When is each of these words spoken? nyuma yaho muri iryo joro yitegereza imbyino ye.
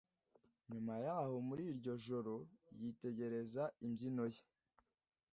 nyuma 0.71 0.93
yaho 1.05 1.35
muri 1.47 1.63
iryo 1.71 1.93
joro 2.05 2.33
yitegereza 2.79 3.63
imbyino 3.85 4.23
ye. 4.33 4.41